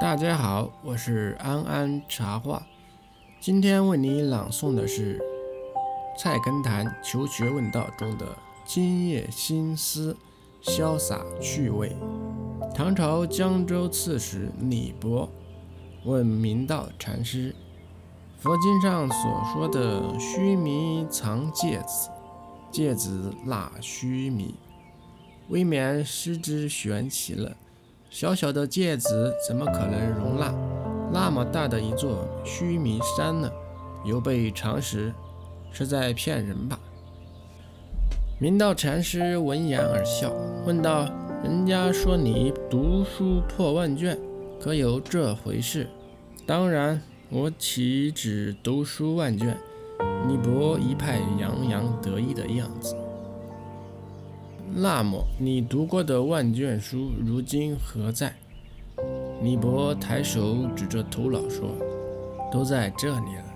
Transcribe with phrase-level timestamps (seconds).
[0.00, 2.66] 大家好，我是安安茶话，
[3.40, 5.18] 今天为你朗诵的是
[6.18, 8.26] 《菜根谭求学问道》中的
[8.64, 10.16] 今夜心思，
[10.62, 11.96] 潇洒趣味。
[12.74, 15.28] 唐朝江州刺史李博
[16.04, 17.54] 问明道禅师：
[18.38, 22.10] 佛经上所说的须弥藏芥子，
[22.70, 24.54] 芥子纳须弥，
[25.48, 27.56] 未免失之玄奇了。
[28.10, 30.54] 小小的芥子怎么可能容纳
[31.12, 33.50] 那么大的一座须弥山呢？
[34.04, 35.12] 有悖常识，
[35.72, 36.78] 是在骗人吧？
[38.38, 40.32] 明道禅师闻言而笑，
[40.66, 41.08] 问道
[41.42, 44.18] ：“人家说你读书破万卷，
[44.60, 45.88] 可有这回事
[46.46, 49.56] ？”“当然，我岂止读书万卷？”
[50.28, 52.96] 李博一派洋洋得意的样子。
[54.76, 58.34] 那么，你读过的万卷书，如今何在？
[59.40, 61.68] 李博抬手指着头脑说
[62.50, 63.54] ：“都在这里了。”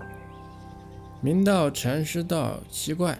[1.19, 3.19] 明道禅师道：“奇怪，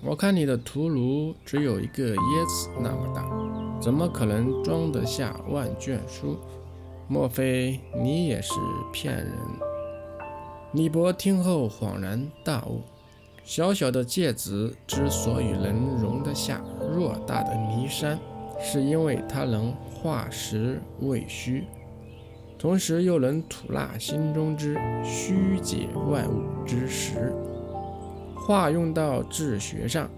[0.00, 3.28] 我看你的屠炉只有一个椰子那么大，
[3.80, 6.38] 怎么可能装得下万卷书？
[7.08, 8.52] 莫非你也是
[8.92, 9.34] 骗人？”
[10.72, 12.80] 李博听后恍然大悟。
[13.42, 16.62] 小小的芥子之所以能容得下
[16.96, 18.18] 偌大的弥山，
[18.60, 21.64] 是因为它能化实为虚，
[22.58, 27.32] 同时又能吐纳心中之虚解万物之实。
[28.34, 30.10] 化用到治学上，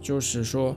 [0.00, 0.74] 就是说，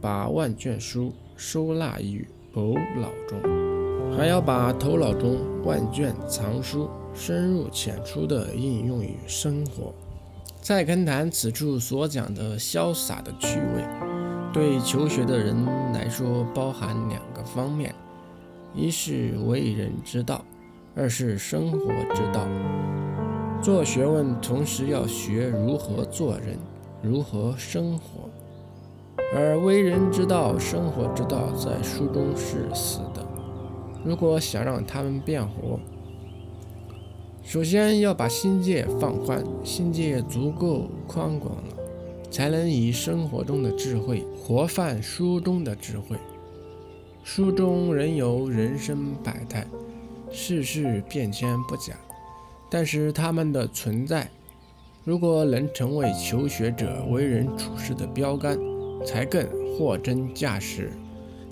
[0.00, 9.94] 把万卷书收纳于头脑中，还要把头脑中万卷藏书深入浅出地应用于生活。
[10.60, 13.82] 菜根谭此处所讲的潇洒的趣味，
[14.52, 17.94] 对求学的人来说包含两个方面：
[18.74, 20.44] 一是为人之道，
[20.96, 21.78] 二是生活
[22.14, 22.46] 之道。
[23.62, 26.58] 做学问同时要学如何做人，
[27.00, 28.28] 如何生活。
[29.32, 33.24] 而为人之道、生活之道在书中是死的。
[34.04, 35.78] 如果想让他们变活，
[37.44, 41.79] 首先要把心界放宽，心界足够宽广了，
[42.30, 46.16] 才能以生活中的智慧活泛书中的智慧。
[47.24, 49.66] 书中仍有人生百态，
[50.30, 51.94] 世事变迁不假，
[52.70, 54.30] 但是他们的存在，
[55.04, 58.58] 如果能成为求学者为人处事的标杆，
[59.04, 59.46] 才更
[59.76, 60.90] 货真价实。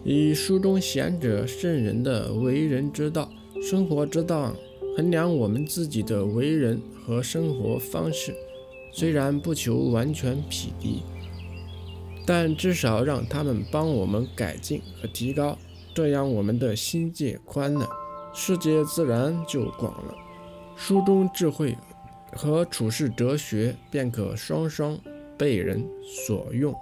[0.05, 3.29] 以书中贤者圣人的为人之道、
[3.63, 4.55] 生活之道。
[4.97, 8.35] 衡量我们自己的为人和生活方式，
[8.99, 11.05] 虽然不求完全匹敌，
[12.27, 15.57] 但至少让他们帮我们改进和提高，
[15.95, 17.89] 这样我们的心界宽了，
[18.35, 20.13] 世界自然就广了。
[20.75, 21.79] 书中智慧
[22.33, 24.99] 和处世哲学便可双双
[25.37, 25.89] 被人
[26.27, 26.75] 所用。